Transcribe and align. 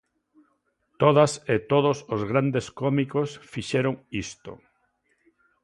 Todas 1.01 1.31
e 1.53 1.55
todos 1.71 1.97
os 2.15 2.21
grandes 2.31 2.65
cómicos 2.81 3.29
fixeron 3.51 3.95
isto. 4.25 4.51